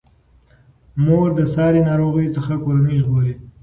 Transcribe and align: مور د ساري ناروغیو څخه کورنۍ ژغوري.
مور 1.05 1.29
د 1.39 1.41
ساري 1.53 1.81
ناروغیو 1.89 2.33
څخه 2.37 2.53
کورنۍ 2.63 2.95
ژغوري. 3.01 3.33